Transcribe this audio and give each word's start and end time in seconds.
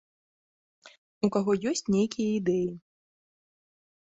У 1.27 1.29
каго 1.35 1.51
ёсць 1.73 1.85
нейкія 1.99 2.29
ідэі. 2.39 2.69